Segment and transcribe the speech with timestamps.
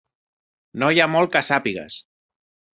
[0.85, 2.03] No hi ha molt que sàpigues.